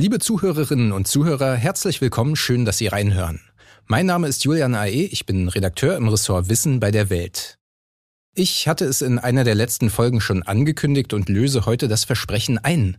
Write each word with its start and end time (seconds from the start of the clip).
Liebe 0.00 0.18
Zuhörerinnen 0.18 0.92
und 0.92 1.08
Zuhörer, 1.08 1.56
herzlich 1.56 2.00
willkommen, 2.00 2.34
schön, 2.34 2.64
dass 2.64 2.78
Sie 2.78 2.86
reinhören. 2.86 3.42
Mein 3.86 4.06
Name 4.06 4.28
ist 4.28 4.44
Julian 4.44 4.74
Ae, 4.74 5.04
ich 5.04 5.26
bin 5.26 5.46
Redakteur 5.46 5.94
im 5.98 6.08
Ressort 6.08 6.48
Wissen 6.48 6.80
bei 6.80 6.90
der 6.90 7.10
Welt. 7.10 7.58
Ich 8.34 8.66
hatte 8.66 8.86
es 8.86 9.02
in 9.02 9.18
einer 9.18 9.44
der 9.44 9.54
letzten 9.54 9.90
Folgen 9.90 10.22
schon 10.22 10.42
angekündigt 10.42 11.12
und 11.12 11.28
löse 11.28 11.66
heute 11.66 11.86
das 11.86 12.04
Versprechen 12.04 12.56
ein. 12.56 12.96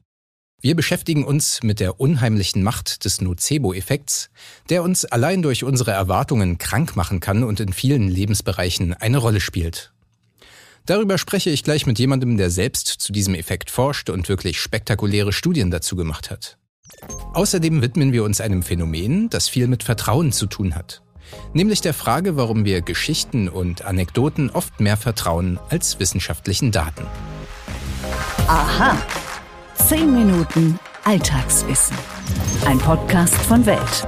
Wir 0.61 0.75
beschäftigen 0.75 1.23
uns 1.23 1.63
mit 1.63 1.79
der 1.79 1.99
unheimlichen 1.99 2.61
Macht 2.61 3.03
des 3.03 3.19
Nocebo-Effekts, 3.19 4.29
der 4.69 4.83
uns 4.83 5.03
allein 5.03 5.41
durch 5.41 5.63
unsere 5.63 5.89
Erwartungen 5.89 6.59
krank 6.59 6.95
machen 6.95 7.19
kann 7.19 7.43
und 7.43 7.59
in 7.59 7.73
vielen 7.73 8.09
Lebensbereichen 8.09 8.93
eine 8.93 9.17
Rolle 9.17 9.41
spielt. 9.41 9.91
Darüber 10.85 11.17
spreche 11.17 11.49
ich 11.49 11.63
gleich 11.63 11.87
mit 11.87 11.97
jemandem, 11.97 12.37
der 12.37 12.51
selbst 12.51 12.85
zu 12.85 13.11
diesem 13.11 13.33
Effekt 13.33 13.71
forscht 13.71 14.11
und 14.11 14.29
wirklich 14.29 14.59
spektakuläre 14.59 15.33
Studien 15.33 15.71
dazu 15.71 15.95
gemacht 15.95 16.29
hat. 16.29 16.59
Außerdem 17.33 17.81
widmen 17.81 18.11
wir 18.11 18.23
uns 18.23 18.41
einem 18.41 18.63
Phänomen, 18.63 19.29
das 19.29 19.47
viel 19.47 19.67
mit 19.67 19.83
Vertrauen 19.83 20.31
zu 20.31 20.45
tun 20.45 20.75
hat. 20.75 21.01
Nämlich 21.53 21.81
der 21.81 21.93
Frage, 21.93 22.35
warum 22.35 22.65
wir 22.65 22.81
Geschichten 22.81 23.47
und 23.47 23.83
Anekdoten 23.83 24.49
oft 24.49 24.79
mehr 24.79 24.97
vertrauen 24.97 25.59
als 25.69 25.99
wissenschaftlichen 25.99 26.71
Daten. 26.71 27.05
Aha. 28.47 28.97
10 29.87 30.13
Minuten 30.13 30.79
Alltagswissen. 31.03 31.97
Ein 32.65 32.77
Podcast 32.79 33.35
von 33.35 33.65
Welt. 33.65 34.07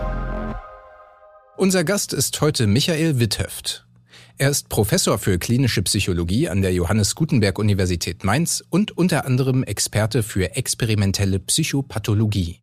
Unser 1.57 1.83
Gast 1.83 2.13
ist 2.13 2.41
heute 2.41 2.67
Michael 2.67 3.19
Witthöft. 3.19 3.85
Er 4.37 4.49
ist 4.49 4.69
Professor 4.69 5.19
für 5.19 5.37
klinische 5.37 5.83
Psychologie 5.83 6.49
an 6.49 6.61
der 6.61 6.73
Johannes 6.73 7.15
Gutenberg 7.15 7.59
Universität 7.59 8.23
Mainz 8.23 8.63
und 8.69 8.97
unter 8.97 9.25
anderem 9.25 9.63
Experte 9.63 10.23
für 10.23 10.55
experimentelle 10.55 11.39
Psychopathologie. 11.39 12.62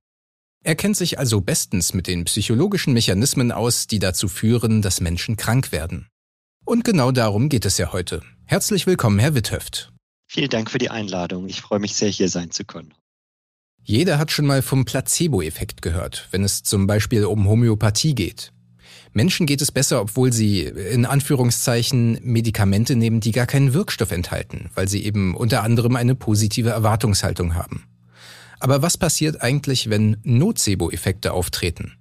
Er 0.62 0.74
kennt 0.74 0.96
sich 0.96 1.19
also 1.19 1.41
bestens 1.41 1.95
mit 1.95 2.06
den 2.06 2.24
psychologischen 2.24 2.92
Mechanismen 2.92 3.51
aus, 3.51 3.87
die 3.87 3.98
dazu 3.98 4.29
führen, 4.29 4.82
dass 4.82 5.01
Menschen 5.01 5.37
krank 5.37 5.73
werden. 5.73 6.09
Und 6.66 6.85
genau 6.85 7.12
darum 7.12 7.48
geht 7.48 7.65
es 7.65 7.79
ja 7.79 7.93
heute. 7.93 8.23
Herzlich 8.45 8.87
willkommen, 8.87 9.18
Herr 9.18 9.35
Witthöft. 9.35 9.90
Vielen 10.29 10.51
Dank 10.51 10.70
für 10.70 10.79
die 10.79 10.90
Einladung. 10.90 11.48
Ich 11.48 11.62
freue 11.62 11.80
mich 11.80 11.95
sehr, 11.95 12.10
hier 12.10 12.29
sein 12.29 12.51
zu 12.51 12.65
können. 12.65 12.93
Jeder 13.82 14.18
hat 14.18 14.30
schon 14.30 14.46
mal 14.46 14.60
vom 14.60 14.85
Placebo-Effekt 14.85 15.80
gehört, 15.80 16.29
wenn 16.30 16.45
es 16.45 16.63
zum 16.63 16.87
Beispiel 16.87 17.24
um 17.24 17.48
Homöopathie 17.48 18.15
geht. 18.15 18.52
Menschen 19.13 19.46
geht 19.46 19.63
es 19.63 19.73
besser, 19.73 20.02
obwohl 20.02 20.32
sie 20.32 20.60
in 20.63 21.07
Anführungszeichen 21.07 22.20
Medikamente 22.23 22.95
nehmen, 22.95 23.20
die 23.20 23.32
gar 23.32 23.46
keinen 23.46 23.73
Wirkstoff 23.73 24.13
enthalten, 24.13 24.70
weil 24.74 24.87
sie 24.88 25.04
eben 25.04 25.35
unter 25.35 25.63
anderem 25.63 25.96
eine 25.96 26.15
positive 26.15 26.70
Erwartungshaltung 26.70 27.54
haben. 27.54 27.90
Aber 28.61 28.83
was 28.83 28.97
passiert 28.97 29.43
eigentlich, 29.43 29.91
wenn 29.91 30.19
Nocebo-Effekte 30.23 31.33
auftreten? 31.33 31.97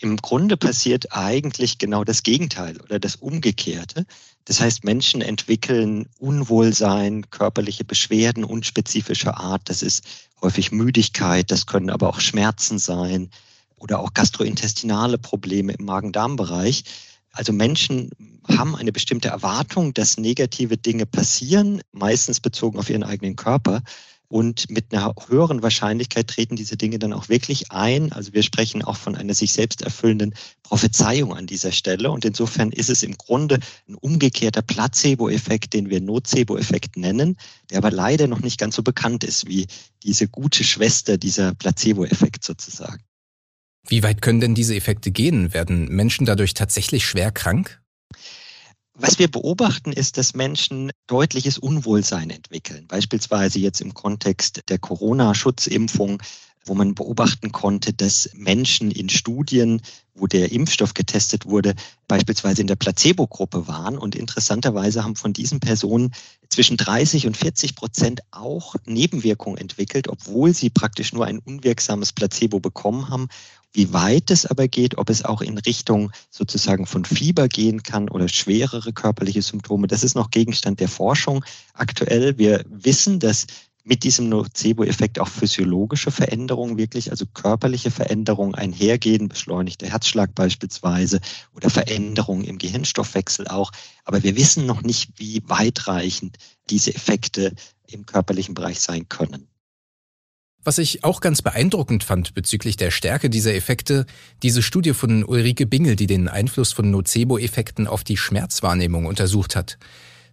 Im 0.00 0.16
Grunde 0.16 0.56
passiert 0.56 1.12
eigentlich 1.12 1.78
genau 1.78 2.04
das 2.04 2.22
Gegenteil 2.22 2.80
oder 2.80 3.00
das 3.00 3.16
Umgekehrte. 3.16 4.06
Das 4.44 4.60
heißt, 4.60 4.84
Menschen 4.84 5.22
entwickeln 5.22 6.08
Unwohlsein, 6.18 7.28
körperliche 7.30 7.84
Beschwerden 7.84 8.44
unspezifischer 8.44 9.38
Art. 9.38 9.62
Das 9.64 9.82
ist 9.82 10.04
häufig 10.40 10.70
Müdigkeit, 10.70 11.50
das 11.50 11.66
können 11.66 11.90
aber 11.90 12.08
auch 12.08 12.20
Schmerzen 12.20 12.78
sein 12.78 13.30
oder 13.74 13.98
auch 13.98 14.14
gastrointestinale 14.14 15.18
Probleme 15.18 15.72
im 15.72 15.84
Magen-Darm-Bereich. 15.84 16.84
Also 17.32 17.52
Menschen 17.52 18.10
haben 18.48 18.76
eine 18.76 18.92
bestimmte 18.92 19.28
Erwartung, 19.28 19.94
dass 19.94 20.16
negative 20.16 20.76
Dinge 20.76 21.06
passieren, 21.06 21.82
meistens 21.92 22.40
bezogen 22.40 22.78
auf 22.78 22.88
ihren 22.88 23.02
eigenen 23.02 23.36
Körper. 23.36 23.82
Und 24.30 24.68
mit 24.68 24.92
einer 24.92 25.14
höheren 25.28 25.62
Wahrscheinlichkeit 25.62 26.28
treten 26.28 26.54
diese 26.54 26.76
Dinge 26.76 26.98
dann 26.98 27.14
auch 27.14 27.30
wirklich 27.30 27.72
ein. 27.72 28.12
Also 28.12 28.34
wir 28.34 28.42
sprechen 28.42 28.84
auch 28.84 28.96
von 28.96 29.16
einer 29.16 29.32
sich 29.32 29.52
selbst 29.52 29.80
erfüllenden 29.80 30.34
Prophezeiung 30.62 31.34
an 31.34 31.46
dieser 31.46 31.72
Stelle. 31.72 32.10
Und 32.10 32.26
insofern 32.26 32.70
ist 32.70 32.90
es 32.90 33.02
im 33.02 33.16
Grunde 33.16 33.58
ein 33.88 33.94
umgekehrter 33.94 34.60
Placebo-Effekt, 34.60 35.72
den 35.72 35.88
wir 35.88 36.02
Nocebo-Effekt 36.02 36.98
nennen, 36.98 37.38
der 37.70 37.78
aber 37.78 37.90
leider 37.90 38.26
noch 38.26 38.40
nicht 38.40 38.60
ganz 38.60 38.76
so 38.76 38.82
bekannt 38.82 39.24
ist 39.24 39.46
wie 39.46 39.66
diese 40.02 40.28
gute 40.28 40.62
Schwester 40.62 41.16
dieser 41.16 41.54
Placebo-Effekt 41.54 42.44
sozusagen. 42.44 43.02
Wie 43.86 44.02
weit 44.02 44.20
können 44.20 44.40
denn 44.40 44.54
diese 44.54 44.76
Effekte 44.76 45.10
gehen? 45.10 45.54
Werden 45.54 45.88
Menschen 45.88 46.26
dadurch 46.26 46.52
tatsächlich 46.52 47.06
schwer 47.06 47.30
krank? 47.30 47.80
Was 49.00 49.20
wir 49.20 49.30
beobachten, 49.30 49.92
ist, 49.92 50.18
dass 50.18 50.34
Menschen 50.34 50.90
deutliches 51.06 51.56
Unwohlsein 51.56 52.30
entwickeln. 52.30 52.88
Beispielsweise 52.88 53.60
jetzt 53.60 53.80
im 53.80 53.94
Kontext 53.94 54.62
der 54.68 54.80
Corona-Schutzimpfung, 54.80 56.20
wo 56.68 56.74
man 56.74 56.94
beobachten 56.94 57.52
konnte, 57.52 57.92
dass 57.92 58.30
Menschen 58.34 58.90
in 58.90 59.08
Studien, 59.08 59.80
wo 60.14 60.26
der 60.26 60.52
Impfstoff 60.52 60.94
getestet 60.94 61.46
wurde, 61.46 61.74
beispielsweise 62.06 62.60
in 62.60 62.66
der 62.66 62.76
Placebo-Gruppe 62.76 63.66
waren. 63.66 63.98
Und 63.98 64.14
interessanterweise 64.14 65.04
haben 65.04 65.16
von 65.16 65.32
diesen 65.32 65.60
Personen 65.60 66.12
zwischen 66.48 66.76
30 66.76 67.26
und 67.26 67.36
40 67.36 67.74
Prozent 67.74 68.20
auch 68.30 68.74
Nebenwirkungen 68.86 69.58
entwickelt, 69.58 70.08
obwohl 70.08 70.54
sie 70.54 70.70
praktisch 70.70 71.12
nur 71.12 71.26
ein 71.26 71.38
unwirksames 71.38 72.12
Placebo 72.12 72.60
bekommen 72.60 73.08
haben. 73.08 73.28
Wie 73.72 73.92
weit 73.92 74.30
es 74.30 74.46
aber 74.46 74.66
geht, 74.66 74.96
ob 74.96 75.10
es 75.10 75.24
auch 75.24 75.42
in 75.42 75.58
Richtung 75.58 76.10
sozusagen 76.30 76.86
von 76.86 77.04
Fieber 77.04 77.48
gehen 77.48 77.82
kann 77.82 78.08
oder 78.08 78.28
schwerere 78.28 78.94
körperliche 78.94 79.42
Symptome, 79.42 79.86
das 79.86 80.02
ist 80.02 80.14
noch 80.14 80.30
Gegenstand 80.30 80.80
der 80.80 80.88
Forschung 80.88 81.44
aktuell. 81.74 82.38
Wir 82.38 82.64
wissen, 82.68 83.20
dass 83.20 83.46
mit 83.88 84.04
diesem 84.04 84.28
Nocebo-Effekt 84.28 85.18
auch 85.18 85.28
physiologische 85.28 86.10
Veränderungen 86.10 86.76
wirklich, 86.76 87.10
also 87.10 87.24
körperliche 87.24 87.90
Veränderungen 87.90 88.54
einhergehen, 88.54 89.28
beschleunigter 89.28 89.86
Herzschlag 89.86 90.34
beispielsweise 90.34 91.20
oder 91.56 91.70
Veränderungen 91.70 92.44
im 92.44 92.58
Gehirnstoffwechsel 92.58 93.48
auch. 93.48 93.72
Aber 94.04 94.22
wir 94.22 94.36
wissen 94.36 94.66
noch 94.66 94.82
nicht, 94.82 95.12
wie 95.16 95.42
weitreichend 95.46 96.36
diese 96.68 96.94
Effekte 96.94 97.54
im 97.86 98.04
körperlichen 98.04 98.54
Bereich 98.54 98.80
sein 98.80 99.08
können. 99.08 99.48
Was 100.62 100.76
ich 100.76 101.02
auch 101.02 101.22
ganz 101.22 101.40
beeindruckend 101.40 102.04
fand 102.04 102.34
bezüglich 102.34 102.76
der 102.76 102.90
Stärke 102.90 103.30
dieser 103.30 103.54
Effekte, 103.54 104.04
diese 104.42 104.60
Studie 104.62 104.92
von 104.92 105.24
Ulrike 105.24 105.64
Bingel, 105.64 105.96
die 105.96 106.06
den 106.06 106.28
Einfluss 106.28 106.74
von 106.74 106.90
Nocebo-Effekten 106.90 107.86
auf 107.86 108.04
die 108.04 108.18
Schmerzwahrnehmung 108.18 109.06
untersucht 109.06 109.56
hat. 109.56 109.78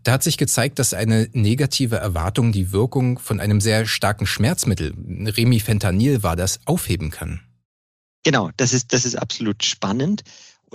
Da 0.05 0.11
hat 0.11 0.23
sich 0.23 0.37
gezeigt, 0.37 0.77
dass 0.77 0.93
eine 0.93 1.29
negative 1.33 1.95
Erwartung 1.95 2.51
die 2.51 2.71
Wirkung 2.71 3.17
von 3.17 3.39
einem 3.39 3.59
sehr 3.59 3.87
starken 3.87 4.27
Schmerzmittel, 4.27 4.93
Remifentanil 4.95 6.21
war 6.21 6.35
das, 6.35 6.59
aufheben 6.65 7.09
kann. 7.09 7.41
Genau, 8.23 8.51
das 8.55 8.71
ist, 8.71 8.93
das 8.93 9.03
ist 9.03 9.15
absolut 9.15 9.65
spannend. 9.65 10.23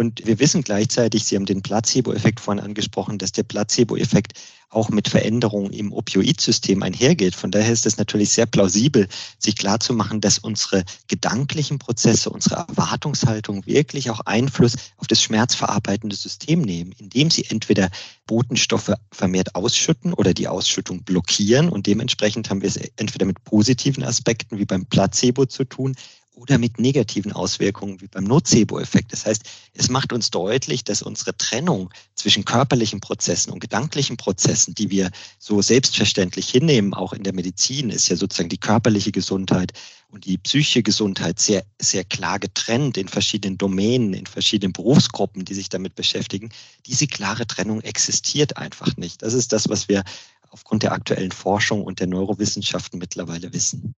Und 0.00 0.26
wir 0.26 0.38
wissen 0.38 0.62
gleichzeitig, 0.62 1.24
Sie 1.24 1.36
haben 1.36 1.44
den 1.44 1.60
Placebo-Effekt 1.60 2.40
vorhin 2.40 2.64
angesprochen, 2.64 3.18
dass 3.18 3.32
der 3.32 3.42
Placebo-Effekt 3.42 4.32
auch 4.70 4.88
mit 4.88 5.08
Veränderungen 5.08 5.74
im 5.74 5.92
Opioidsystem 5.92 6.82
einhergeht. 6.82 7.34
Von 7.34 7.50
daher 7.50 7.70
ist 7.70 7.84
es 7.84 7.98
natürlich 7.98 8.30
sehr 8.30 8.46
plausibel, 8.46 9.08
sich 9.38 9.56
klarzumachen, 9.56 10.22
dass 10.22 10.38
unsere 10.38 10.84
gedanklichen 11.06 11.78
Prozesse, 11.78 12.30
unsere 12.30 12.54
Erwartungshaltung 12.66 13.66
wirklich 13.66 14.08
auch 14.08 14.20
Einfluss 14.20 14.76
auf 14.96 15.06
das 15.06 15.20
schmerzverarbeitende 15.20 16.16
System 16.16 16.62
nehmen, 16.62 16.92
indem 16.96 17.30
sie 17.30 17.44
entweder 17.50 17.90
Botenstoffe 18.26 18.94
vermehrt 19.12 19.54
ausschütten 19.54 20.14
oder 20.14 20.32
die 20.32 20.48
Ausschüttung 20.48 21.02
blockieren. 21.02 21.68
Und 21.68 21.86
dementsprechend 21.86 22.48
haben 22.48 22.62
wir 22.62 22.70
es 22.70 22.76
entweder 22.96 23.26
mit 23.26 23.44
positiven 23.44 24.02
Aspekten 24.02 24.56
wie 24.56 24.64
beim 24.64 24.86
Placebo 24.86 25.44
zu 25.44 25.64
tun, 25.64 25.94
oder 26.40 26.56
mit 26.56 26.78
negativen 26.80 27.32
Auswirkungen 27.32 28.00
wie 28.00 28.08
beim 28.08 28.24
Nocebo-Effekt. 28.24 29.12
Das 29.12 29.26
heißt, 29.26 29.42
es 29.74 29.90
macht 29.90 30.10
uns 30.10 30.30
deutlich, 30.30 30.84
dass 30.84 31.02
unsere 31.02 31.36
Trennung 31.36 31.90
zwischen 32.14 32.46
körperlichen 32.46 33.00
Prozessen 33.00 33.52
und 33.52 33.60
gedanklichen 33.60 34.16
Prozessen, 34.16 34.74
die 34.74 34.88
wir 34.90 35.10
so 35.38 35.60
selbstverständlich 35.60 36.48
hinnehmen, 36.48 36.94
auch 36.94 37.12
in 37.12 37.24
der 37.24 37.34
Medizin, 37.34 37.90
ist 37.90 38.08
ja 38.08 38.16
sozusagen 38.16 38.48
die 38.48 38.56
körperliche 38.56 39.12
Gesundheit 39.12 39.72
und 40.08 40.24
die 40.24 40.38
psychische 40.38 40.82
Gesundheit 40.82 41.38
sehr, 41.38 41.62
sehr 41.78 42.04
klar 42.04 42.38
getrennt 42.38 42.96
in 42.96 43.08
verschiedenen 43.08 43.58
Domänen, 43.58 44.14
in 44.14 44.26
verschiedenen 44.26 44.72
Berufsgruppen, 44.72 45.44
die 45.44 45.54
sich 45.54 45.68
damit 45.68 45.94
beschäftigen. 45.94 46.48
Diese 46.86 47.06
klare 47.06 47.46
Trennung 47.46 47.82
existiert 47.82 48.56
einfach 48.56 48.96
nicht. 48.96 49.22
Das 49.22 49.34
ist 49.34 49.52
das, 49.52 49.68
was 49.68 49.90
wir 49.90 50.04
aufgrund 50.48 50.84
der 50.84 50.92
aktuellen 50.92 51.32
Forschung 51.32 51.84
und 51.84 52.00
der 52.00 52.06
Neurowissenschaften 52.06 52.98
mittlerweile 52.98 53.52
wissen. 53.52 53.94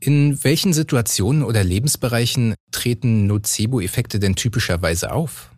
In 0.00 0.42
welchen 0.44 0.72
Situationen 0.72 1.42
oder 1.42 1.64
Lebensbereichen 1.64 2.54
treten 2.70 3.26
Nocebo-Effekte 3.26 4.20
denn 4.20 4.36
typischerweise 4.36 5.12
auf? 5.12 5.50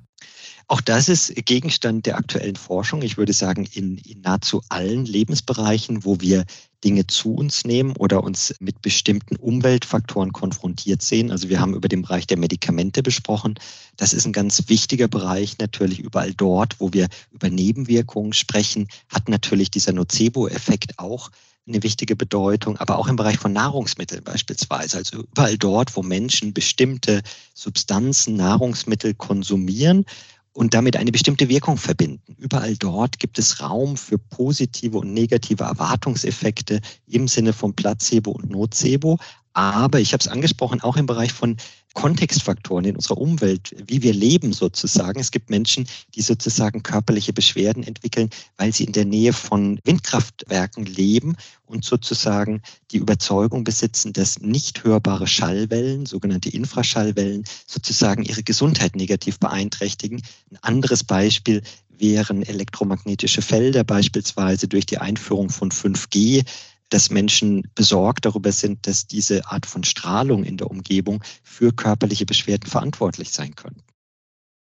Auch 0.66 0.80
das 0.80 1.08
ist 1.08 1.34
Gegenstand 1.46 2.06
der 2.06 2.16
aktuellen 2.16 2.56
Forschung. 2.56 3.02
Ich 3.02 3.18
würde 3.18 3.32
sagen, 3.32 3.66
in, 3.72 3.98
in, 3.98 4.20
nahezu 4.20 4.62
allen 4.68 5.04
Lebensbereichen, 5.04 6.04
wo 6.04 6.20
wir 6.20 6.44
Dinge 6.84 7.06
zu 7.08 7.34
uns 7.34 7.64
nehmen 7.64 7.96
oder 7.96 8.22
uns 8.22 8.54
mit 8.60 8.80
bestimmten 8.80 9.36
Umweltfaktoren 9.36 10.32
konfrontiert 10.32 11.02
sehen. 11.02 11.32
Also 11.32 11.48
wir 11.48 11.60
haben 11.60 11.74
über 11.74 11.88
den 11.88 12.02
Bereich 12.02 12.26
der 12.28 12.38
Medikamente 12.38 13.02
besprochen. 13.02 13.58
Das 13.96 14.14
ist 14.14 14.26
ein 14.26 14.32
ganz 14.32 14.68
wichtiger 14.68 15.08
Bereich. 15.08 15.58
Natürlich 15.58 15.98
überall 15.98 16.32
dort, 16.32 16.78
wo 16.78 16.92
wir 16.92 17.08
über 17.32 17.50
Nebenwirkungen 17.50 18.32
sprechen, 18.32 18.86
hat 19.08 19.28
natürlich 19.28 19.72
dieser 19.72 19.92
Nocebo-Effekt 19.92 20.98
auch 20.98 21.30
eine 21.66 21.82
wichtige 21.82 22.16
Bedeutung, 22.16 22.76
aber 22.78 22.98
auch 22.98 23.08
im 23.08 23.16
Bereich 23.16 23.38
von 23.38 23.52
Nahrungsmitteln 23.52 24.24
beispielsweise. 24.24 24.98
Also 24.98 25.22
überall 25.22 25.58
dort, 25.58 25.96
wo 25.96 26.02
Menschen 26.02 26.52
bestimmte 26.52 27.22
Substanzen, 27.54 28.36
Nahrungsmittel 28.36 29.14
konsumieren 29.14 30.04
und 30.52 30.74
damit 30.74 30.96
eine 30.96 31.12
bestimmte 31.12 31.48
Wirkung 31.48 31.76
verbinden. 31.76 32.36
Überall 32.38 32.76
dort 32.76 33.18
gibt 33.18 33.38
es 33.38 33.60
Raum 33.60 33.96
für 33.96 34.18
positive 34.18 34.98
und 34.98 35.12
negative 35.12 35.64
Erwartungseffekte 35.64 36.80
im 37.06 37.28
Sinne 37.28 37.52
von 37.52 37.74
Placebo 37.74 38.32
und 38.32 38.50
Nocebo. 38.50 39.18
Aber 39.52 40.00
ich 40.00 40.12
habe 40.12 40.20
es 40.20 40.28
angesprochen, 40.28 40.80
auch 40.80 40.96
im 40.96 41.06
Bereich 41.06 41.32
von 41.32 41.56
Kontextfaktoren 41.94 42.84
in 42.84 42.96
unserer 42.96 43.18
Umwelt, 43.18 43.74
wie 43.86 44.02
wir 44.02 44.14
leben 44.14 44.52
sozusagen. 44.52 45.20
Es 45.20 45.30
gibt 45.30 45.50
Menschen, 45.50 45.86
die 46.14 46.22
sozusagen 46.22 46.82
körperliche 46.82 47.32
Beschwerden 47.32 47.82
entwickeln, 47.82 48.30
weil 48.56 48.72
sie 48.72 48.84
in 48.84 48.92
der 48.92 49.04
Nähe 49.04 49.32
von 49.32 49.80
Windkraftwerken 49.84 50.86
leben 50.86 51.36
und 51.66 51.84
sozusagen 51.84 52.62
die 52.90 52.98
Überzeugung 52.98 53.64
besitzen, 53.64 54.12
dass 54.12 54.40
nicht 54.40 54.84
hörbare 54.84 55.26
Schallwellen, 55.26 56.06
sogenannte 56.06 56.48
Infraschallwellen, 56.50 57.44
sozusagen 57.66 58.22
ihre 58.22 58.42
Gesundheit 58.42 58.96
negativ 58.96 59.38
beeinträchtigen. 59.38 60.22
Ein 60.50 60.58
anderes 60.62 61.04
Beispiel 61.04 61.62
wären 62.00 62.42
elektromagnetische 62.42 63.42
Felder, 63.42 63.84
beispielsweise 63.84 64.68
durch 64.68 64.86
die 64.86 64.98
Einführung 64.98 65.50
von 65.50 65.70
5G 65.70 66.44
dass 66.90 67.10
Menschen 67.10 67.68
besorgt 67.74 68.26
darüber 68.26 68.52
sind, 68.52 68.86
dass 68.86 69.06
diese 69.06 69.46
Art 69.46 69.66
von 69.66 69.84
Strahlung 69.84 70.44
in 70.44 70.56
der 70.56 70.70
Umgebung 70.70 71.22
für 71.42 71.72
körperliche 71.72 72.26
Beschwerden 72.26 72.68
verantwortlich 72.68 73.30
sein 73.30 73.54
können. 73.54 73.82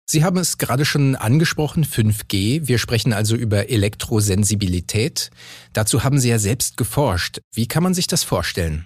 Sie 0.08 0.24
haben 0.24 0.38
es 0.38 0.60
gerade 0.60 0.86
schon 0.86 1.16
angesprochen, 1.16 1.84
5G. 1.84 2.68
Wir 2.68 2.78
sprechen 2.78 3.12
also 3.12 3.36
über 3.36 3.70
Elektrosensibilität. 3.70 5.32
Dazu 5.74 6.04
haben 6.04 6.20
Sie 6.20 6.30
ja 6.30 6.38
selbst 6.38 6.78
geforscht. 6.78 7.40
Wie 7.52 7.68
kann 7.68 7.82
man 7.82 7.96
sich 7.96 8.06
das 8.06 8.24
vorstellen? 8.24 8.86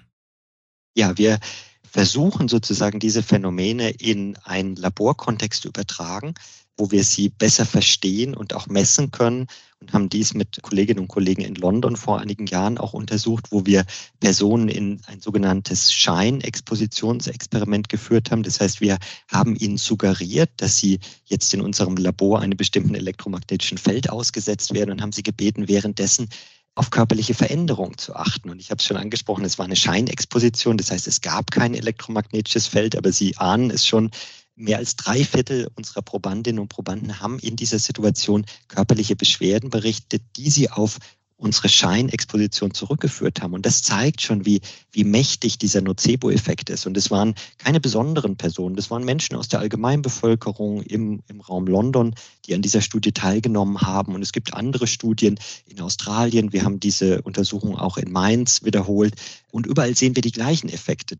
Ja, 0.96 1.18
wir 1.18 1.38
versuchen 1.82 2.48
sozusagen 2.48 3.00
diese 3.00 3.22
Phänomene 3.22 3.90
in 3.90 4.36
einen 4.44 4.76
Laborkontext 4.76 5.62
zu 5.62 5.68
übertragen 5.68 6.34
wo 6.80 6.90
wir 6.90 7.04
sie 7.04 7.28
besser 7.28 7.66
verstehen 7.66 8.34
und 8.34 8.54
auch 8.54 8.66
messen 8.66 9.10
können 9.10 9.46
und 9.80 9.92
haben 9.94 10.08
dies 10.10 10.34
mit 10.34 10.60
Kolleginnen 10.62 11.00
und 11.00 11.08
Kollegen 11.08 11.42
in 11.42 11.54
London 11.54 11.96
vor 11.96 12.20
einigen 12.20 12.46
Jahren 12.46 12.76
auch 12.76 12.92
untersucht, 12.92 13.46
wo 13.50 13.64
wir 13.64 13.84
Personen 14.20 14.68
in 14.68 15.00
ein 15.06 15.20
sogenanntes 15.20 15.92
Scheinexpositionsexperiment 15.92 17.88
geführt 17.88 18.30
haben. 18.30 18.42
Das 18.42 18.60
heißt, 18.60 18.80
wir 18.82 18.98
haben 19.28 19.56
ihnen 19.56 19.78
suggeriert, 19.78 20.50
dass 20.58 20.76
sie 20.76 21.00
jetzt 21.24 21.54
in 21.54 21.62
unserem 21.62 21.96
Labor 21.96 22.40
einem 22.40 22.58
bestimmten 22.58 22.94
elektromagnetischen 22.94 23.78
Feld 23.78 24.10
ausgesetzt 24.10 24.74
werden 24.74 24.90
und 24.90 25.00
haben 25.00 25.12
sie 25.12 25.22
gebeten, 25.22 25.66
währenddessen 25.66 26.28
auf 26.74 26.90
körperliche 26.90 27.34
Veränderungen 27.34 27.98
zu 27.98 28.14
achten. 28.14 28.50
Und 28.50 28.60
ich 28.60 28.70
habe 28.70 28.78
es 28.78 28.84
schon 28.84 28.96
angesprochen, 28.96 29.44
es 29.44 29.58
war 29.58 29.64
eine 29.64 29.76
Scheinexposition, 29.76 30.76
das 30.76 30.90
heißt, 30.90 31.06
es 31.06 31.20
gab 31.20 31.50
kein 31.50 31.74
elektromagnetisches 31.74 32.66
Feld, 32.66 32.96
aber 32.96 33.12
Sie 33.12 33.36
ahnen 33.38 33.70
es 33.70 33.86
schon, 33.86 34.10
mehr 34.56 34.78
als 34.78 34.96
drei 34.96 35.24
Viertel 35.24 35.68
unserer 35.74 36.02
Probandinnen 36.02 36.60
und 36.60 36.68
Probanden 36.68 37.20
haben 37.20 37.38
in 37.38 37.56
dieser 37.56 37.78
Situation 37.78 38.44
körperliche 38.68 39.16
Beschwerden 39.16 39.70
berichtet, 39.70 40.22
die 40.36 40.50
sie 40.50 40.70
auf 40.70 40.98
unsere 41.40 41.68
Scheinexposition 41.68 42.74
zurückgeführt 42.74 43.40
haben. 43.40 43.54
Und 43.54 43.64
das 43.64 43.82
zeigt 43.82 44.20
schon, 44.20 44.44
wie, 44.44 44.60
wie 44.92 45.04
mächtig 45.04 45.58
dieser 45.58 45.80
Nocebo-Effekt 45.80 46.68
ist. 46.70 46.86
Und 46.86 46.96
es 46.96 47.10
waren 47.10 47.34
keine 47.58 47.80
besonderen 47.80 48.36
Personen, 48.36 48.76
das 48.76 48.90
waren 48.90 49.04
Menschen 49.04 49.36
aus 49.36 49.48
der 49.48 49.60
Allgemeinbevölkerung 49.60 50.82
im, 50.82 51.22
im 51.28 51.40
Raum 51.40 51.66
London, 51.66 52.14
die 52.44 52.54
an 52.54 52.62
dieser 52.62 52.82
Studie 52.82 53.12
teilgenommen 53.12 53.80
haben. 53.80 54.14
Und 54.14 54.22
es 54.22 54.32
gibt 54.32 54.54
andere 54.54 54.86
Studien 54.86 55.38
in 55.64 55.80
Australien. 55.80 56.52
Wir 56.52 56.64
haben 56.64 56.78
diese 56.78 57.22
Untersuchung 57.22 57.76
auch 57.76 57.96
in 57.96 58.12
Mainz 58.12 58.62
wiederholt. 58.62 59.14
Und 59.50 59.66
überall 59.66 59.96
sehen 59.96 60.14
wir 60.16 60.22
die 60.22 60.32
gleichen 60.32 60.68
Effekte. 60.68 61.16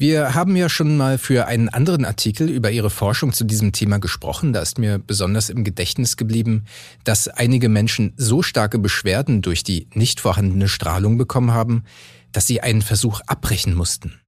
Wir 0.00 0.34
haben 0.34 0.56
ja 0.56 0.70
schon 0.70 0.96
mal 0.96 1.18
für 1.18 1.46
einen 1.46 1.68
anderen 1.68 2.06
Artikel 2.06 2.48
über 2.48 2.70
Ihre 2.70 2.88
Forschung 2.88 3.34
zu 3.34 3.44
diesem 3.44 3.72
Thema 3.72 3.98
gesprochen. 3.98 4.54
Da 4.54 4.62
ist 4.62 4.78
mir 4.78 4.98
besonders 4.98 5.50
im 5.50 5.62
Gedächtnis 5.62 6.16
geblieben, 6.16 6.64
dass 7.04 7.28
einige 7.28 7.68
Menschen 7.68 8.14
so 8.16 8.40
starke 8.40 8.78
Beschwerden 8.78 9.42
durch 9.42 9.62
die 9.62 9.88
nicht 9.92 10.18
vorhandene 10.18 10.68
Strahlung 10.68 11.18
bekommen 11.18 11.50
haben, 11.50 11.84
dass 12.32 12.46
sie 12.46 12.62
einen 12.62 12.80
Versuch 12.80 13.20
abbrechen 13.26 13.74
mussten. 13.74 14.18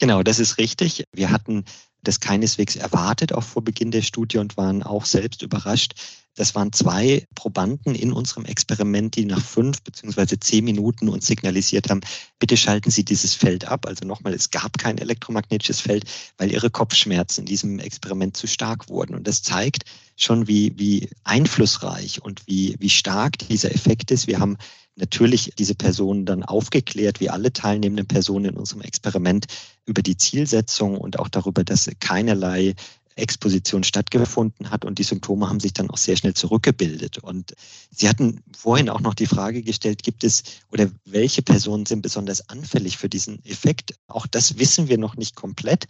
Genau, 0.00 0.22
das 0.22 0.38
ist 0.38 0.56
richtig. 0.56 1.04
Wir 1.12 1.30
hatten 1.30 1.66
das 2.02 2.20
keineswegs 2.20 2.76
erwartet, 2.76 3.32
auch 3.32 3.42
vor 3.42 3.62
Beginn 3.62 3.90
der 3.90 4.02
Studie 4.02 4.38
und 4.38 4.56
waren 4.56 4.82
auch 4.82 5.04
selbst 5.04 5.42
überrascht, 5.42 5.94
das 6.38 6.54
waren 6.54 6.72
zwei 6.72 7.26
Probanden 7.34 7.96
in 7.96 8.12
unserem 8.12 8.44
Experiment, 8.44 9.16
die 9.16 9.24
nach 9.24 9.42
fünf 9.42 9.82
beziehungsweise 9.82 10.38
zehn 10.38 10.64
Minuten 10.64 11.08
uns 11.08 11.26
signalisiert 11.26 11.90
haben, 11.90 12.00
bitte 12.38 12.56
schalten 12.56 12.92
Sie 12.92 13.04
dieses 13.04 13.34
Feld 13.34 13.64
ab. 13.64 13.86
Also 13.86 14.06
nochmal, 14.06 14.34
es 14.34 14.50
gab 14.50 14.78
kein 14.78 14.98
elektromagnetisches 14.98 15.80
Feld, 15.80 16.04
weil 16.36 16.52
ihre 16.52 16.70
Kopfschmerzen 16.70 17.40
in 17.40 17.46
diesem 17.46 17.80
Experiment 17.80 18.36
zu 18.36 18.46
stark 18.46 18.88
wurden. 18.88 19.16
Und 19.16 19.26
das 19.26 19.42
zeigt 19.42 19.82
schon, 20.14 20.46
wie, 20.46 20.78
wie 20.78 21.10
einflussreich 21.24 22.22
und 22.22 22.46
wie, 22.46 22.76
wie 22.78 22.90
stark 22.90 23.36
dieser 23.38 23.74
Effekt 23.74 24.12
ist. 24.12 24.28
Wir 24.28 24.38
haben 24.38 24.58
natürlich 24.98 25.52
diese 25.58 25.74
Personen 25.74 26.26
dann 26.26 26.42
aufgeklärt, 26.42 27.20
wie 27.20 27.30
alle 27.30 27.52
teilnehmenden 27.52 28.06
Personen 28.06 28.46
in 28.46 28.56
unserem 28.56 28.82
Experiment, 28.82 29.46
über 29.86 30.02
die 30.02 30.16
Zielsetzung 30.16 30.98
und 30.98 31.18
auch 31.18 31.28
darüber, 31.28 31.64
dass 31.64 31.90
keinerlei 32.00 32.74
Exposition 33.18 33.82
stattgefunden 33.82 34.70
hat 34.70 34.84
und 34.84 34.98
die 34.98 35.02
Symptome 35.02 35.48
haben 35.48 35.60
sich 35.60 35.72
dann 35.72 35.90
auch 35.90 35.96
sehr 35.96 36.16
schnell 36.16 36.34
zurückgebildet. 36.34 37.18
Und 37.18 37.54
Sie 37.90 38.08
hatten 38.08 38.42
vorhin 38.56 38.88
auch 38.88 39.00
noch 39.00 39.14
die 39.14 39.26
Frage 39.26 39.62
gestellt, 39.62 40.02
gibt 40.02 40.24
es 40.24 40.44
oder 40.70 40.88
welche 41.04 41.42
Personen 41.42 41.84
sind 41.84 42.02
besonders 42.02 42.48
anfällig 42.48 42.96
für 42.96 43.08
diesen 43.08 43.44
Effekt? 43.44 43.94
Auch 44.06 44.26
das 44.26 44.58
wissen 44.58 44.88
wir 44.88 44.98
noch 44.98 45.16
nicht 45.16 45.34
komplett. 45.34 45.86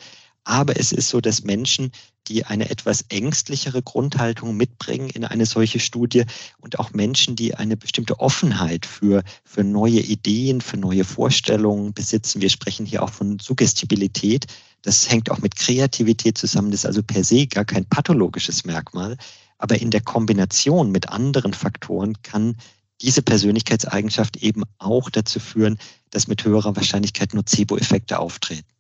Aber 0.49 0.81
es 0.81 0.93
ist 0.93 1.11
so, 1.11 1.21
dass 1.21 1.45
Menschen, 1.45 1.93
die 2.27 2.47
eine 2.47 2.71
etwas 2.71 3.05
ängstlichere 3.11 3.83
Grundhaltung 3.83 4.57
mitbringen 4.57 5.11
in 5.11 5.27
eine 5.27 5.45
solche 5.45 5.79
Studie 5.79 6.25
und 6.59 6.79
auch 6.79 6.95
Menschen, 6.95 7.37
die 7.37 7.55
eine 7.55 7.77
bestimmte 7.77 8.19
Offenheit 8.19 8.87
für, 8.87 9.25
für 9.45 9.63
neue 9.63 10.01
Ideen, 10.01 10.63
für 10.63 10.79
neue 10.79 11.05
Vorstellungen 11.05 11.93
besitzen. 11.93 12.41
Wir 12.41 12.49
sprechen 12.49 12.87
hier 12.87 13.03
auch 13.03 13.11
von 13.11 13.39
Suggestibilität. 13.39 14.47
Das 14.81 15.11
hängt 15.11 15.31
auch 15.31 15.41
mit 15.41 15.55
Kreativität 15.55 16.39
zusammen. 16.39 16.71
Das 16.71 16.81
ist 16.81 16.87
also 16.87 17.03
per 17.03 17.25
se 17.25 17.47
gar 17.47 17.67
kein 17.67 17.85
pathologisches 17.85 18.65
Merkmal. 18.65 19.19
Aber 19.59 19.79
in 19.79 19.91
der 19.91 20.01
Kombination 20.01 20.91
mit 20.91 21.11
anderen 21.11 21.53
Faktoren 21.53 22.23
kann 22.23 22.57
diese 23.03 23.21
Persönlichkeitseigenschaft 23.21 24.39
eben 24.39 24.63
auch 24.79 25.11
dazu 25.11 25.41
führen, 25.41 25.77
dass 26.09 26.27
mit 26.27 26.43
höherer 26.43 26.75
Wahrscheinlichkeit 26.75 27.35
Nocebo-Effekte 27.35 28.19
auftreten. 28.19 28.78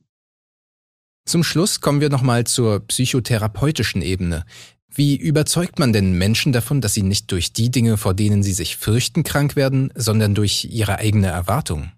Zum 1.28 1.44
Schluss 1.44 1.82
kommen 1.82 2.00
wir 2.00 2.08
nochmal 2.08 2.44
zur 2.44 2.80
psychotherapeutischen 2.86 4.00
Ebene. 4.00 4.46
Wie 4.88 5.14
überzeugt 5.14 5.78
man 5.78 5.92
denn 5.92 6.14
Menschen 6.14 6.54
davon, 6.54 6.80
dass 6.80 6.94
sie 6.94 7.02
nicht 7.02 7.30
durch 7.30 7.52
die 7.52 7.70
Dinge, 7.70 7.98
vor 7.98 8.14
denen 8.14 8.42
sie 8.42 8.54
sich 8.54 8.78
fürchten, 8.78 9.24
krank 9.24 9.54
werden, 9.54 9.92
sondern 9.94 10.34
durch 10.34 10.64
ihre 10.70 10.96
eigene 10.96 11.26
Erwartung? 11.26 11.92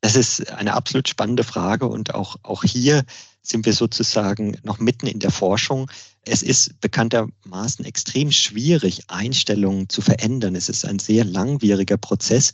Das 0.00 0.14
ist 0.14 0.48
eine 0.52 0.74
absolut 0.74 1.08
spannende 1.08 1.42
Frage 1.42 1.88
und 1.88 2.14
auch, 2.14 2.36
auch 2.44 2.62
hier 2.62 3.02
sind 3.42 3.66
wir 3.66 3.72
sozusagen 3.72 4.56
noch 4.62 4.78
mitten 4.78 5.08
in 5.08 5.18
der 5.18 5.32
Forschung. 5.32 5.90
Es 6.22 6.44
ist 6.44 6.80
bekanntermaßen 6.80 7.84
extrem 7.84 8.30
schwierig, 8.30 9.10
Einstellungen 9.10 9.88
zu 9.88 10.02
verändern. 10.02 10.54
Es 10.54 10.68
ist 10.68 10.84
ein 10.84 11.00
sehr 11.00 11.24
langwieriger 11.24 11.96
Prozess. 11.96 12.52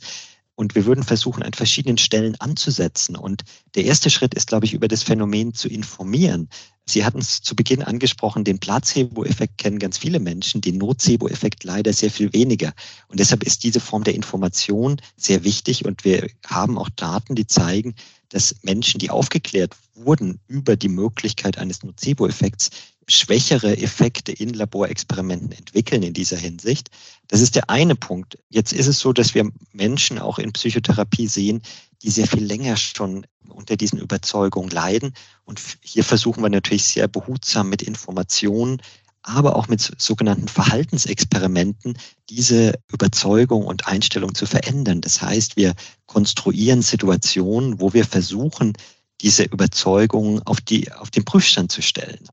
Und 0.55 0.75
wir 0.75 0.85
würden 0.85 1.03
versuchen, 1.03 1.41
an 1.41 1.53
verschiedenen 1.53 1.97
Stellen 1.97 2.35
anzusetzen. 2.39 3.15
Und 3.15 3.43
der 3.75 3.85
erste 3.85 4.09
Schritt 4.09 4.35
ist, 4.35 4.47
glaube 4.47 4.65
ich, 4.65 4.73
über 4.73 4.87
das 4.87 5.01
Phänomen 5.01 5.53
zu 5.53 5.67
informieren. 5.67 6.47
Sie 6.85 7.05
hatten 7.05 7.19
es 7.19 7.41
zu 7.41 7.55
Beginn 7.55 7.81
angesprochen, 7.81 8.43
den 8.43 8.59
Placebo-Effekt 8.59 9.57
kennen 9.57 9.79
ganz 9.79 9.97
viele 9.97 10.19
Menschen, 10.19 10.61
den 10.61 10.77
Nocebo-Effekt 10.77 11.63
leider 11.63 11.93
sehr 11.93 12.11
viel 12.11 12.33
weniger. 12.33 12.73
Und 13.07 13.19
deshalb 13.19 13.43
ist 13.43 13.63
diese 13.63 13.79
Form 13.79 14.03
der 14.03 14.15
Information 14.15 15.01
sehr 15.15 15.43
wichtig. 15.43 15.85
Und 15.85 16.03
wir 16.03 16.29
haben 16.45 16.77
auch 16.77 16.89
Daten, 16.89 17.35
die 17.35 17.47
zeigen, 17.47 17.95
dass 18.29 18.55
Menschen, 18.63 18.99
die 18.99 19.09
aufgeklärt 19.09 19.75
wurden 19.95 20.39
über 20.47 20.75
die 20.75 20.89
Möglichkeit 20.89 21.57
eines 21.57 21.83
Nocebo-Effekts, 21.83 22.71
schwächere 23.07 23.77
Effekte 23.77 24.31
in 24.31 24.53
Laborexperimenten 24.53 25.51
entwickeln 25.51 26.03
in 26.03 26.13
dieser 26.13 26.37
Hinsicht. 26.37 26.89
Das 27.27 27.41
ist 27.41 27.55
der 27.55 27.69
eine 27.69 27.95
Punkt. 27.95 28.37
Jetzt 28.49 28.73
ist 28.73 28.87
es 28.87 28.99
so, 28.99 29.13
dass 29.13 29.33
wir 29.33 29.49
Menschen 29.71 30.19
auch 30.19 30.39
in 30.39 30.53
Psychotherapie 30.53 31.27
sehen, 31.27 31.61
die 32.01 32.09
sehr 32.09 32.27
viel 32.27 32.43
länger 32.43 32.77
schon 32.77 33.25
unter 33.49 33.77
diesen 33.77 33.99
Überzeugungen 33.99 34.69
leiden. 34.69 35.13
Und 35.45 35.61
hier 35.81 36.03
versuchen 36.03 36.43
wir 36.43 36.49
natürlich 36.49 36.85
sehr 36.85 37.07
behutsam 37.07 37.69
mit 37.69 37.81
Informationen, 37.81 38.81
aber 39.21 39.55
auch 39.55 39.69
mit 39.69 39.93
sogenannten 39.97 40.49
Verhaltensexperimenten 40.49 41.97
diese 42.29 42.73
Überzeugung 42.91 43.65
und 43.65 43.87
Einstellung 43.87 44.35
zu 44.35 44.45
verändern. 44.45 44.99
Das 44.99 45.21
heißt, 45.21 45.55
wir 45.55 45.73
konstruieren 46.07 46.81
Situationen, 46.81 47.79
wo 47.79 47.93
wir 47.93 48.05
versuchen, 48.05 48.73
diese 49.21 49.43
Überzeugung 49.43 50.41
auf, 50.43 50.59
die, 50.59 50.91
auf 50.91 51.09
den 51.09 51.23
Prüfstand 51.23 51.71
zu 51.71 51.81
stellen. 51.81 52.27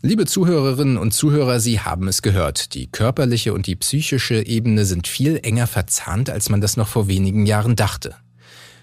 Liebe 0.00 0.26
Zuhörerinnen 0.26 0.96
und 0.96 1.12
Zuhörer, 1.12 1.58
Sie 1.58 1.80
haben 1.80 2.06
es 2.06 2.22
gehört. 2.22 2.74
Die 2.74 2.86
körperliche 2.86 3.52
und 3.52 3.66
die 3.66 3.74
psychische 3.74 4.46
Ebene 4.46 4.84
sind 4.84 5.08
viel 5.08 5.40
enger 5.42 5.66
verzahnt, 5.66 6.30
als 6.30 6.50
man 6.50 6.60
das 6.60 6.76
noch 6.76 6.86
vor 6.86 7.08
wenigen 7.08 7.46
Jahren 7.46 7.74
dachte. 7.74 8.14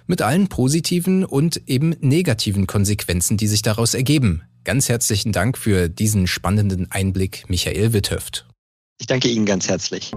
Mit 0.07 0.21
allen 0.21 0.49
positiven 0.49 1.23
und 1.23 1.69
eben 1.69 1.95
negativen 2.01 2.67
Konsequenzen, 2.67 3.37
die 3.37 3.47
sich 3.47 3.61
daraus 3.61 3.93
ergeben. 3.93 4.41
Ganz 4.65 4.89
herzlichen 4.89 5.31
Dank 5.31 5.57
für 5.57 5.87
diesen 5.87 6.27
spannenden 6.27 6.91
Einblick, 6.91 7.45
Michael 7.47 7.93
Witthöft. 7.93 8.45
Ich 8.99 9.07
danke 9.07 9.29
Ihnen 9.29 9.45
ganz 9.45 9.69
herzlich. 9.69 10.11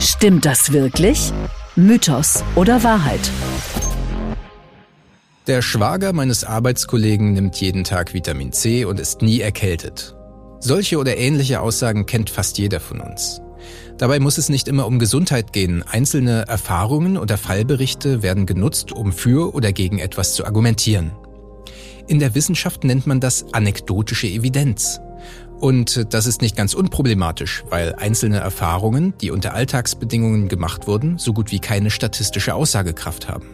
Stimmt 0.00 0.44
das 0.44 0.72
wirklich? 0.72 1.32
Mythos 1.76 2.42
oder 2.56 2.82
Wahrheit? 2.82 3.30
Der 5.46 5.60
Schwager 5.60 6.14
meines 6.14 6.42
Arbeitskollegen 6.42 7.34
nimmt 7.34 7.60
jeden 7.60 7.84
Tag 7.84 8.14
Vitamin 8.14 8.52
C 8.52 8.86
und 8.86 8.98
ist 8.98 9.20
nie 9.20 9.40
erkältet. 9.40 10.16
Solche 10.60 10.96
oder 10.96 11.18
ähnliche 11.18 11.60
Aussagen 11.60 12.06
kennt 12.06 12.30
fast 12.30 12.56
jeder 12.56 12.80
von 12.80 13.02
uns. 13.02 13.42
Dabei 13.98 14.20
muss 14.20 14.38
es 14.38 14.48
nicht 14.48 14.68
immer 14.68 14.86
um 14.86 14.98
Gesundheit 14.98 15.52
gehen. 15.52 15.82
Einzelne 15.82 16.46
Erfahrungen 16.48 17.18
oder 17.18 17.36
Fallberichte 17.36 18.22
werden 18.22 18.46
genutzt, 18.46 18.92
um 18.92 19.12
für 19.12 19.54
oder 19.54 19.74
gegen 19.74 19.98
etwas 19.98 20.32
zu 20.32 20.46
argumentieren. 20.46 21.12
In 22.06 22.20
der 22.20 22.34
Wissenschaft 22.34 22.82
nennt 22.82 23.06
man 23.06 23.20
das 23.20 23.52
anekdotische 23.52 24.28
Evidenz. 24.28 24.98
Und 25.60 26.06
das 26.14 26.24
ist 26.24 26.40
nicht 26.40 26.56
ganz 26.56 26.72
unproblematisch, 26.72 27.64
weil 27.68 27.94
einzelne 27.96 28.38
Erfahrungen, 28.38 29.12
die 29.20 29.30
unter 29.30 29.52
Alltagsbedingungen 29.52 30.48
gemacht 30.48 30.86
wurden, 30.86 31.18
so 31.18 31.34
gut 31.34 31.52
wie 31.52 31.60
keine 31.60 31.90
statistische 31.90 32.54
Aussagekraft 32.54 33.28
haben. 33.28 33.44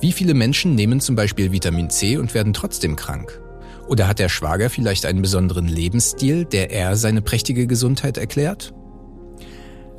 Wie 0.00 0.12
viele 0.12 0.34
Menschen 0.34 0.74
nehmen 0.74 1.00
zum 1.00 1.16
Beispiel 1.16 1.50
Vitamin 1.50 1.90
C 1.90 2.16
und 2.18 2.32
werden 2.34 2.52
trotzdem 2.52 2.94
krank? 2.94 3.40
Oder 3.88 4.06
hat 4.06 4.18
der 4.18 4.28
Schwager 4.28 4.70
vielleicht 4.70 5.06
einen 5.06 5.22
besonderen 5.22 5.66
Lebensstil, 5.66 6.44
der 6.44 6.70
er 6.70 6.94
seine 6.96 7.22
prächtige 7.22 7.66
Gesundheit 7.66 8.16
erklärt? 8.16 8.74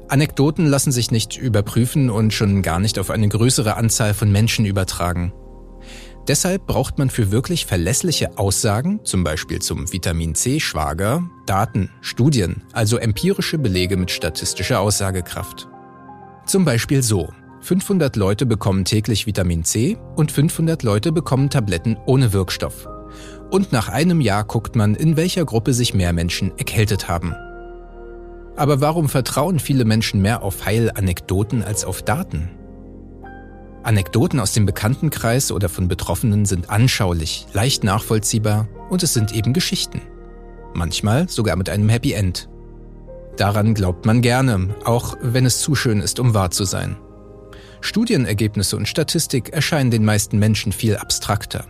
Anekdoten 0.08 0.66
lassen 0.66 0.92
sich 0.92 1.12
nicht 1.12 1.38
überprüfen 1.38 2.10
und 2.10 2.34
schon 2.34 2.62
gar 2.62 2.80
nicht 2.80 2.98
auf 2.98 3.10
eine 3.10 3.28
größere 3.28 3.76
Anzahl 3.76 4.14
von 4.14 4.32
Menschen 4.32 4.66
übertragen. 4.66 5.34
Deshalb 6.28 6.66
braucht 6.66 6.98
man 6.98 7.10
für 7.10 7.32
wirklich 7.32 7.66
verlässliche 7.66 8.38
Aussagen, 8.38 9.02
zum 9.04 9.24
Beispiel 9.24 9.60
zum 9.60 9.92
Vitamin 9.92 10.36
C-Schwager, 10.36 11.24
Daten, 11.46 11.90
Studien, 12.02 12.64
also 12.72 12.98
empirische 12.98 13.58
Belege 13.58 13.98
mit 13.98 14.12
statistischer 14.12 14.80
Aussagekraft. 14.80 15.68
Zum 16.46 16.66
Beispiel 16.66 17.02
so. 17.04 17.30
500 17.62 18.16
Leute 18.16 18.46
bekommen 18.46 18.86
täglich 18.86 19.28
Vitamin 19.28 19.64
C 19.64 19.98
und 20.16 20.32
500 20.32 20.84
Leute 20.84 21.12
bekommen 21.12 21.50
Tabletten 21.50 21.98
ohne 22.06 22.32
Wirkstoff. 22.32 22.88
Und 23.52 23.72
nach 23.72 23.90
einem 23.90 24.22
Jahr 24.22 24.44
guckt 24.44 24.76
man, 24.76 24.96
in 24.96 25.18
welcher 25.18 25.46
Gruppe 25.46 25.74
sich 25.74 25.94
mehr 25.94 26.14
Menschen 26.14 26.58
erkältet 26.58 27.10
haben. 27.10 27.36
Aber 28.56 28.82
warum 28.82 29.10
vertrauen 29.10 29.60
viele 29.60 29.86
Menschen 29.86 30.22
mehr 30.22 30.44
auf 30.44 30.66
Heilanekdoten 30.66 31.64
als 31.64 31.86
auf 31.86 32.02
Daten? 32.02 32.50
Anekdoten 33.84 34.40
aus 34.40 34.54
dem 34.54 34.66
Bekanntenkreis 34.66 35.52
oder 35.52 35.70
von 35.70 35.88
Betroffenen 35.88 36.46
sind 36.46 36.70
anschaulich, 36.70 37.48
leicht 37.54 37.84
nachvollziehbar 37.84 38.68
und 38.90 39.04
es 39.04 39.14
sind 39.14 39.34
eben 39.34 39.54
Geschichten. 39.54 40.02
Manchmal 40.74 41.30
sogar 41.30 41.56
mit 41.56 41.70
einem 41.70 41.90
Happy 41.90 42.14
End. 42.14 42.50
Daran 43.38 43.74
glaubt 43.74 44.06
man 44.06 44.22
gerne, 44.22 44.76
auch 44.84 45.18
wenn 45.22 45.46
es 45.46 45.60
zu 45.60 45.76
schön 45.76 46.02
ist, 46.02 46.20
um 46.20 46.34
wahr 46.34 46.52
zu 46.52 46.66
sein. 46.66 46.98
Studienergebnisse 47.82 48.76
und 48.76 48.88
Statistik 48.88 49.50
erscheinen 49.50 49.92
den 49.92 50.06
meisten 50.06 50.40
Menschen 50.40 50.72
viel 50.72 50.98
abstrakter. 50.98 51.66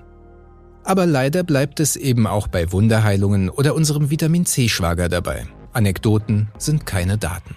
Aber 0.84 1.06
leider 1.06 1.44
bleibt 1.44 1.80
es 1.80 1.96
eben 1.96 2.25
auch 2.25 2.48
bei 2.48 2.72
Wunderheilungen 2.72 3.50
oder 3.50 3.75
unserem 3.75 4.10
Vitamin 4.10 4.46
C-Schwager 4.46 5.10
dabei. 5.10 5.48
Anekdoten 5.74 6.50
sind 6.58 6.86
keine 6.86 7.18
Daten. 7.18 7.56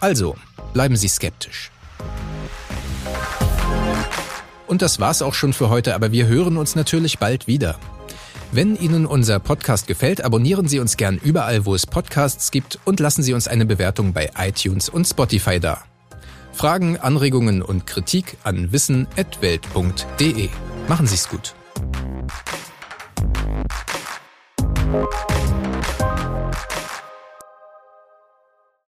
Also, 0.00 0.34
bleiben 0.72 0.96
Sie 0.96 1.08
skeptisch. 1.08 1.70
Und 4.66 4.82
das 4.82 5.00
war's 5.00 5.20
auch 5.20 5.34
schon 5.34 5.52
für 5.52 5.68
heute, 5.68 5.94
aber 5.94 6.12
wir 6.12 6.26
hören 6.26 6.56
uns 6.56 6.74
natürlich 6.74 7.18
bald 7.18 7.46
wieder. 7.46 7.78
Wenn 8.52 8.76
Ihnen 8.76 9.06
unser 9.06 9.38
Podcast 9.38 9.86
gefällt, 9.86 10.24
abonnieren 10.24 10.66
Sie 10.66 10.80
uns 10.80 10.96
gern 10.96 11.18
überall, 11.18 11.66
wo 11.66 11.74
es 11.74 11.86
Podcasts 11.86 12.50
gibt 12.50 12.78
und 12.84 12.98
lassen 12.98 13.22
Sie 13.22 13.34
uns 13.34 13.46
eine 13.46 13.66
Bewertung 13.66 14.12
bei 14.12 14.30
iTunes 14.36 14.88
und 14.88 15.04
Spotify 15.06 15.60
da. 15.60 15.84
Fragen, 16.52 16.96
Anregungen 16.98 17.62
und 17.62 17.86
Kritik 17.86 18.36
an 18.44 18.72
wissen.welt.de. 18.72 20.48
Machen 20.88 21.06
Sie 21.06 21.14
es 21.14 21.28
gut. 21.28 21.54